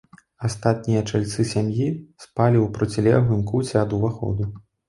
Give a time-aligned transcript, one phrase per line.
[0.47, 1.87] Астатнія чальцы сям'і
[2.25, 4.53] спалі ў процілеглым куце ад уваходу.